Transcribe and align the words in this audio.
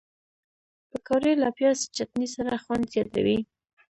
پکورې 0.89 1.33
له 1.41 1.49
پیاز 1.57 1.79
چټني 1.95 2.27
سره 2.35 2.61
خوند 2.63 2.83
زیاتوي 2.93 3.39